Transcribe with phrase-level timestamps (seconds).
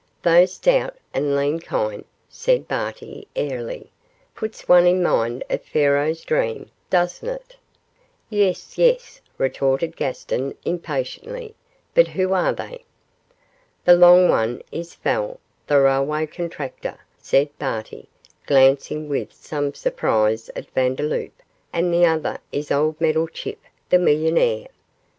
[0.23, 3.91] 'Those stout and lean kine,' said Barty, airily,
[4.33, 7.55] 'puts one in mind of Pharaoh's dream, doesn't it?'
[8.27, 11.53] 'Yes, yes!' retorted Gaston, impatiently;
[11.93, 12.83] 'but who are they?'
[13.85, 18.09] 'The long one is Fell, the railway contractor,' said Barty,
[18.47, 23.59] glancing with some surprise at Vandeloup, 'and the other is old Meddlechip,
[23.89, 24.69] the millionaire.